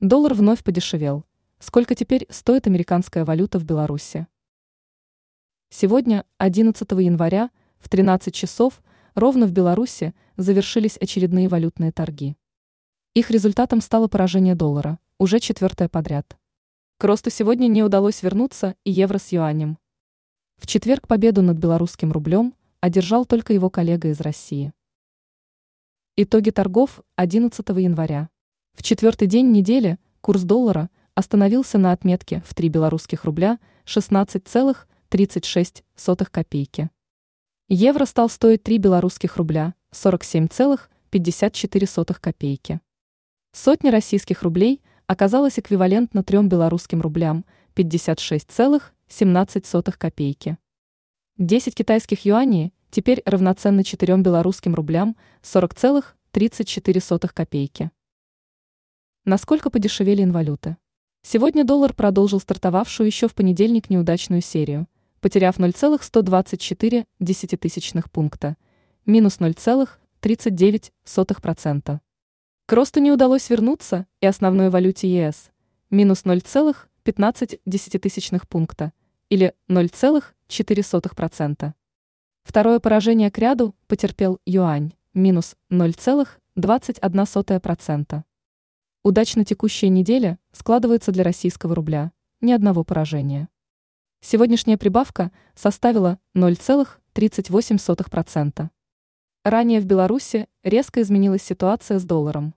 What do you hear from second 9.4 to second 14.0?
в Беларуси завершились очередные валютные торги. Их результатом